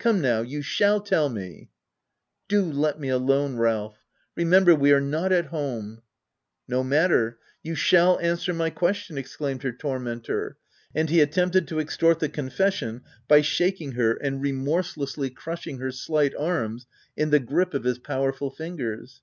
Come 0.00 0.20
now, 0.20 0.40
you 0.40 0.60
shall 0.60 1.00
tell 1.00 1.28
me 1.28 1.70
\*" 1.98 2.18
Do 2.48 2.62
let 2.64 2.98
me 2.98 3.10
alone 3.10 3.58
Ralph! 3.58 4.04
remember 4.34 4.74
we 4.74 4.90
are 4.92 5.00
not 5.00 5.30
at 5.30 5.50
home/' 5.52 5.98
u 5.98 6.02
No 6.66 6.82
matter: 6.82 7.38
you 7.62 7.76
shall 7.76 8.18
answer 8.18 8.52
my 8.52 8.70
ques 8.70 8.96
tion 8.96 9.18
!* 8.96 9.18
exclaimed 9.18 9.62
her 9.62 9.70
tormentor; 9.70 10.56
and 10.96 11.08
he 11.08 11.20
at 11.20 11.30
tempted 11.30 11.68
to 11.68 11.78
extort 11.78 12.18
the 12.18 12.28
confession 12.28 13.02
by 13.28 13.40
shaking 13.40 13.92
her 13.92 14.14
and 14.14 14.42
remorsely 14.42 15.30
crushing 15.30 15.78
her 15.78 15.92
slight 15.92 16.34
arms 16.34 16.88
in 17.16 17.30
the 17.30 17.38
gripe 17.38 17.72
of 17.72 17.84
his 17.84 18.00
powerful 18.00 18.50
fingers. 18.50 19.22